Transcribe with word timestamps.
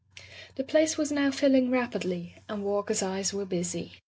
The 0.55 0.63
place 0.63 0.97
was 0.97 1.11
now 1.11 1.29
filling 1.29 1.69
rapidly, 1.69 2.33
and 2.49 2.63
Walker's 2.63 3.03
eyes 3.03 3.35
were 3.35 3.45
busy. 3.45 4.01